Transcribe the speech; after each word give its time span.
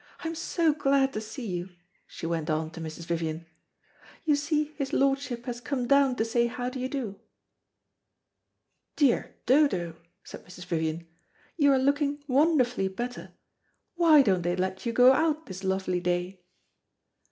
I 0.21 0.27
am 0.27 0.33
so 0.33 0.73
glad 0.73 1.13
to 1.13 1.21
see 1.21 1.45
you," 1.45 1.69
she 2.07 2.25
went 2.25 2.49
on 2.49 2.71
to 2.71 2.81
Mrs. 2.81 3.03
Vivian. 3.05 3.45
"You 4.25 4.35
see 4.35 4.73
his 4.75 4.93
lordship 4.93 5.45
has 5.45 5.61
come 5.61 5.85
down 5.85 6.15
to 6.15 6.25
say 6.25 6.47
how 6.47 6.69
do 6.71 6.79
you 6.79 6.89
do." 6.89 7.19
"Dear 8.95 9.35
Dodo," 9.45 9.95
said 10.23 10.43
Mrs. 10.43 10.65
Vivian, 10.65 11.05
"you 11.55 11.71
are 11.71 11.77
looking 11.77 12.23
wonderfully 12.27 12.87
better. 12.87 13.33
Why 13.93 14.23
don't 14.23 14.41
they 14.41 14.55
let 14.55 14.87
you 14.87 14.91
go 14.91 15.11
out 15.13 15.45
this 15.45 15.63
lovely 15.63 15.99
day?" 15.99 16.41